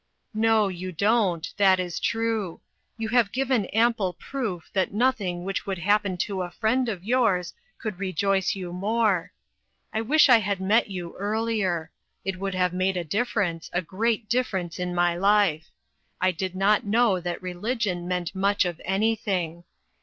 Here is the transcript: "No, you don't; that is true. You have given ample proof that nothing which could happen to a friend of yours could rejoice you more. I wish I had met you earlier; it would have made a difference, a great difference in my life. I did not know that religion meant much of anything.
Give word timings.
"No, 0.33 0.67
you 0.67 0.91
don't; 0.91 1.47
that 1.57 1.79
is 1.79 1.99
true. 1.99 2.59
You 2.97 3.09
have 3.09 3.31
given 3.31 3.67
ample 3.67 4.13
proof 4.13 4.67
that 4.73 4.91
nothing 4.91 5.43
which 5.43 5.63
could 5.65 5.77
happen 5.77 6.17
to 6.25 6.41
a 6.41 6.49
friend 6.49 6.89
of 6.89 7.03
yours 7.03 7.53
could 7.77 7.99
rejoice 7.99 8.55
you 8.55 8.73
more. 8.73 9.31
I 9.93 10.01
wish 10.01 10.27
I 10.27 10.39
had 10.39 10.59
met 10.59 10.89
you 10.89 11.15
earlier; 11.19 11.91
it 12.25 12.39
would 12.39 12.55
have 12.55 12.73
made 12.73 12.97
a 12.97 13.03
difference, 13.03 13.69
a 13.73 13.83
great 13.83 14.27
difference 14.27 14.79
in 14.79 14.95
my 14.95 15.15
life. 15.15 15.69
I 16.19 16.31
did 16.31 16.55
not 16.55 16.83
know 16.83 17.19
that 17.19 17.39
religion 17.39 18.07
meant 18.07 18.33
much 18.33 18.65
of 18.65 18.81
anything. 18.83 19.65